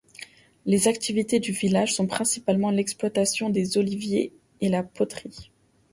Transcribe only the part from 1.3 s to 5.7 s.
du village sont principalement l'exploitation des oliviers et la poterie.